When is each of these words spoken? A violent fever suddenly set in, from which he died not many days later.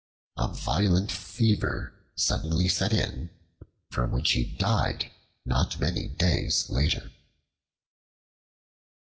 A 0.35 0.47
violent 0.47 1.11
fever 1.11 1.93
suddenly 2.15 2.67
set 2.67 2.91
in, 2.91 3.29
from 3.91 4.09
which 4.09 4.31
he 4.31 4.43
died 4.45 5.11
not 5.45 5.79
many 5.79 6.07
days 6.07 6.71
later. 6.71 7.11